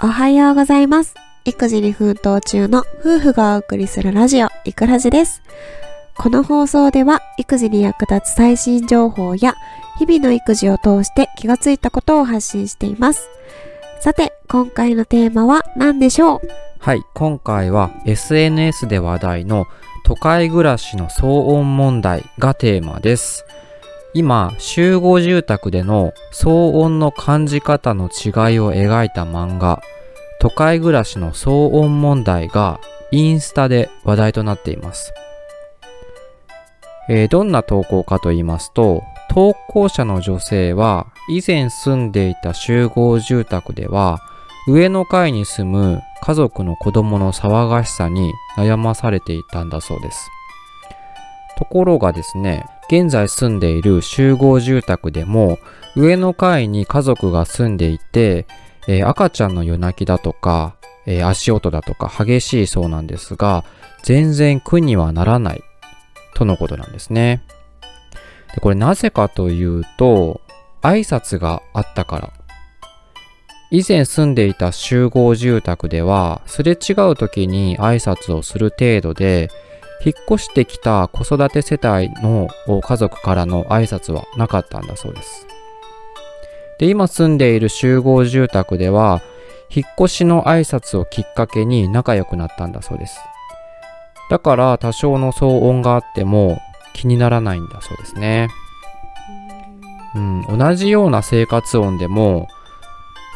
[0.00, 1.16] おはようございます。
[1.44, 5.42] 育児に奮闘中の夫婦がお送りするラジオ、いくラジです。
[6.16, 9.54] この放送では育児に役立つ最新情報や
[9.98, 13.28] 日々の育児を通して気がついたことを発信しています。
[13.98, 16.40] さて、今回のテーマは何でしょう？
[16.78, 19.66] はい、今回は SNS で話題の
[20.04, 23.44] 都会暮らしの騒音問題がテーマです。
[24.14, 29.82] 今、集合住宅での騒音の感じ方の違いを描いた漫画、
[30.40, 35.12] 都会暮らしの騒音問題がインスタで話題となっています。
[37.10, 44.20] えーどんな投稿かと言いますと、投稿者の女性は以前住んでいた集合住宅では
[44.66, 50.30] 上の階に住む家族の子供の騒がしさに悩まされていたんだそうです。
[51.56, 55.58] ところがですね、現在住んでいる集合住宅でも
[55.94, 58.46] 上の階に家族が住んでいて、
[58.86, 63.64] えー赤ちゃんの夜泣きだとか、えー足音だとか激しいそうなんですが、
[64.02, 65.62] 全然苦にはならない
[66.34, 67.42] とのことなんですね。
[68.54, 70.40] でこれなぜかというと、
[70.80, 72.32] 挨拶があったから
[73.70, 79.50] 以前住んでいた集合住宅では、すれ違う時に挨拶をする程度で、
[80.04, 82.48] 引っ越してきた子育て世帯の
[82.80, 85.46] 家族からの挨拶はなかったんだそうです。
[86.78, 89.20] で、今住んでいる集合住宅では、
[89.70, 93.18] 引っ越しの挨拶をきっかけに仲良くなったんだそうです。
[94.30, 96.60] だから多少の騒音があっても
[96.94, 98.48] 気にならないんだそうですね。
[100.14, 102.48] うん、同じような生活音でも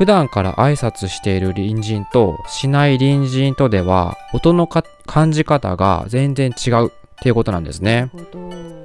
[0.00, 6.90] 普段から挨拶している隣人としない隣人とでは音のか感じ方が全然違うっ
[7.22, 8.10] ていうことなんですね。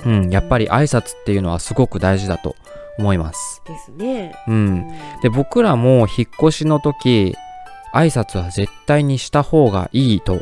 [0.05, 2.57] うん、やっぱり挨拶っていうのはすごく大事だと
[2.97, 3.61] 思います。
[3.65, 4.35] ですね。
[4.45, 4.87] うん。
[5.21, 7.33] で、僕らも引っ越しの時、
[7.93, 10.41] 挨拶は絶対にした方がいいと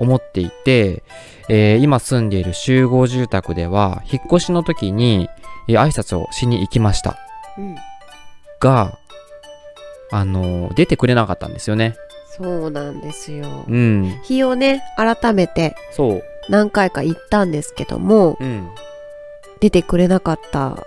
[0.00, 1.02] 思っていて、
[1.50, 5.28] えー今住んでいる集合住宅では、引っ越しの時に、
[5.68, 7.18] えー挨拶をしに行きました。
[7.58, 7.76] うん。
[8.58, 8.98] が、
[10.12, 11.96] あのー出てくれなかったんですよね。
[12.38, 13.64] そうなんですよ。
[13.68, 14.20] うん。
[14.24, 15.74] 日をね、改めて。
[16.48, 18.68] 何回か行ったんですけども、うん。
[19.60, 20.78] 出てくれなかった。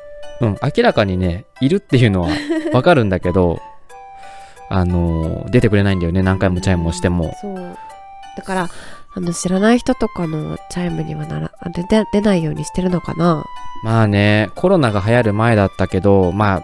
[0.42, 0.58] うん。
[0.76, 2.30] 明らかにね、いるっていうのは
[2.74, 3.60] わかるんだけど、
[4.70, 6.24] あのー出てくれないんだよね。
[6.24, 7.36] 何回もチャイムをしても。
[7.42, 7.78] そう。
[8.38, 8.70] だから、
[9.16, 13.46] あの、知らない人とかのチャイムにはなら、あ出て出ないようにしてるのかな。
[13.84, 16.64] まあね、コロナが流行る前だったけど、ま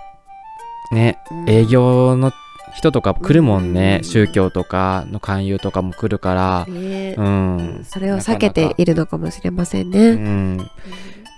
[0.92, 2.32] あ、ね、うん営業の
[2.74, 7.82] 人とか来るもんね、うん宗教とかの勧誘とかも来るから、ねうん。
[7.84, 10.12] それを避けているのかもしれませんうね。
[10.14, 10.72] ん。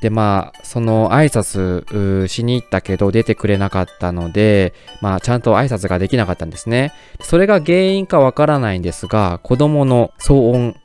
[0.01, 6.91] で、まあ、その挨拶しに行ったけど出てくれなかったので、まあ、ちゃんと挨拶ができなかったんですね。
[7.21, 10.75] それが原因かわからないんですが、子供の騒音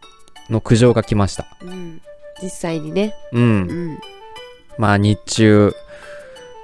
[0.50, 1.46] の苦情が来ました。
[1.62, 2.00] うん
[2.40, 3.14] 実際にね。
[3.32, 3.46] うんう。
[3.94, 3.98] ん。
[4.78, 5.74] まあ日中、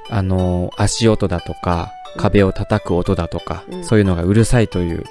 [0.09, 5.04] あの足音だとか、壁を叩く音だとか、うんそういうのがうるさいという、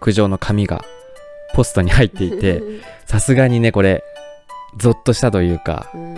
[0.00, 0.84] 苦情の紙が
[1.54, 2.62] ポストに入っていて、
[3.06, 4.02] さすがにね、これ、
[4.76, 6.14] ゾッとしたというか、うん、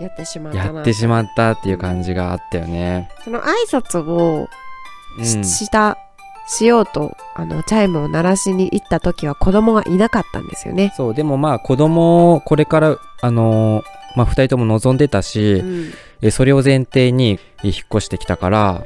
[0.00, 0.74] やってしまったな。
[0.76, 3.10] やってしまったっていう感じがあったよね。
[3.24, 4.48] その挨拶を
[5.18, 5.24] うん。
[5.24, 5.96] し,、した、
[6.46, 10.92] しようと、あの、チャイムを鳴らしに行った時は子供がいなかったんですよね。
[10.96, 13.84] そう、でもまあ子供、これから、あのー
[14.16, 15.92] まあ二人とも望んでたし、うん
[16.22, 18.84] えそれを前提にえ引っ越してきたから、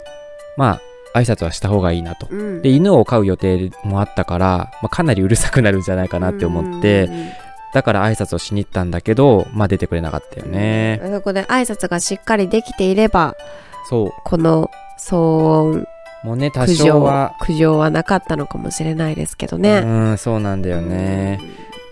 [0.57, 0.81] ま
[1.15, 2.29] あ、挨拶はした方がいいなと。
[2.31, 7.33] うんで、犬を飼う予定もあったから、まあ、かなりうるさくなるんじゃないかなって思って、うんうんうん
[7.73, 11.01] だから挨拶をしに行ったんだけど、まあ出てくれなかったよね。
[11.13, 13.37] そこで挨拶がしっかりできていれば、
[13.89, 15.89] そこの騒音、う。
[16.25, 19.83] もうね、多少は、苦情はなかったのかもしれないですけどね。
[19.85, 21.41] うん、そうなんだよね。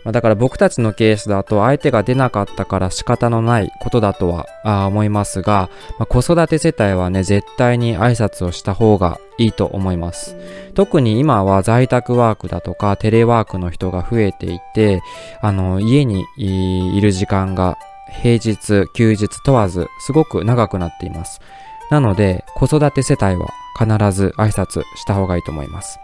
[0.07, 5.69] まあ、だから僕たちのケースだと相手が出なかったから仕方のないことだとは思いますが、
[5.99, 10.37] まあ、子育て世帯はね、絶対に挨拶をした方がいいと思います。
[10.75, 15.03] 特に今は在宅ワークだとかテレワークの人が増えていて、
[15.43, 17.77] あの、家にいる時間が
[18.23, 21.41] 平日、休日問わずすごく長くなっています。
[21.91, 25.99] なので、子育て世帯は必ず挨拶した方がいいと思います。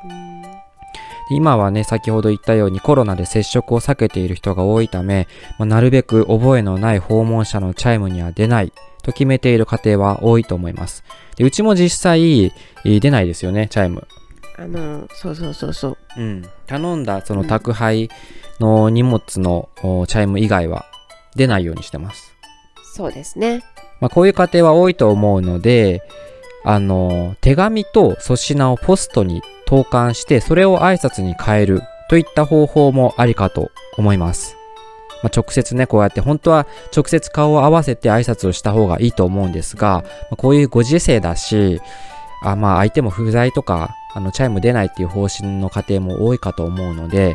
[1.32, 11.05] うん今はね、先ほど言ったようにコロナで接触を避けている人が多いため、まあなるべく覚えのない訪問者のチャイムには出ないと決めている家庭は多いと思います。
[11.37, 14.06] でうちも実際、えー出ないですよね、チャイム。
[14.58, 15.96] あの、そうそうそうそう。
[16.17, 16.44] うん。
[16.67, 18.11] 頼んだその宅配
[18.61, 20.84] の荷物のおチャイム以外は
[21.34, 22.34] 出ないようにしてます。
[22.94, 23.64] そうですね。
[24.00, 26.02] まあ、こういう家庭は多いと思うので、
[26.64, 29.43] あの、手紙と粗品をポストに
[29.73, 31.81] 投函してそれを挨拶に変える
[32.11, 34.55] といった方法もありかと思います。
[35.23, 41.81] まあ、直接ね、こうやって本当は直接顔を合わせて挨拶をした方がいいと思うんですが、まあこういうご時世だし、
[42.43, 47.35] あまあ相手も不在とか、あのチャイム出ないっていう方針の家庭も多いかと思うので、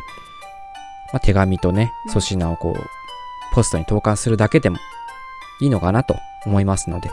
[1.12, 4.78] まあ、手紙とね、粗品をこう、ポストに投函するだけでも
[5.60, 7.10] いいのかなと思いますので、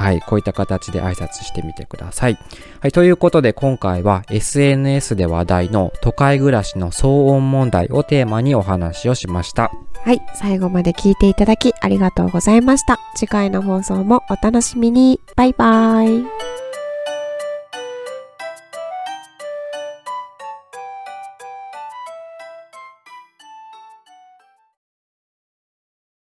[0.00, 2.38] はい、こういった形で挨拶してみてください。
[2.80, 9.70] はい、ということで今回は SNS で話題の都会暮らしの騒音問題をテーマにお話をしました。
[10.02, 12.98] はい、最後まで聞いていただきありがとうございました。
[13.14, 15.20] 次回の放送もお楽しみに。
[15.36, 16.39] バイバーイ。